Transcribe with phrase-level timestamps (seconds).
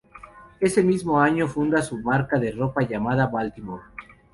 [0.59, 3.83] Ese mismo año funda su marca de ropa llamada Baltimore.